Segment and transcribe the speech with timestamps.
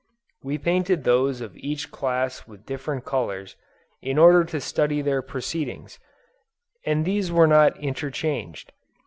[0.41, 3.55] We painted those of each class with different colors,
[4.01, 5.99] in order to study their proceedings;
[6.87, 8.71] and these were not interchanged.